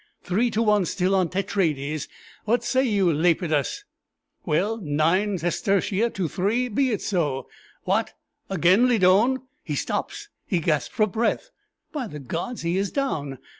"Three 0.23 0.49
to 0.49 0.63
one 0.63 0.85
still 0.85 1.13
on 1.13 1.29
Tetraides! 1.29 2.07
What 2.45 2.63
say 2.63 2.83
you, 2.83 3.13
Lepidus?" 3.13 3.83
"Well 4.43 4.77
nine 4.77 5.37
sestertia 5.37 6.09
to 6.15 6.27
three 6.27 6.69
be 6.69 6.89
it 6.89 7.03
so! 7.03 7.47
What! 7.83 8.13
again 8.49 8.87
Lydon. 8.87 9.43
He 9.63 9.75
stops 9.75 10.29
he 10.47 10.59
gasps 10.59 10.95
for 10.95 11.05
breath. 11.05 11.51
By 11.91 12.07
the 12.07 12.17
gods, 12.17 12.63
he 12.63 12.79
is 12.79 12.89
down! 12.91 13.37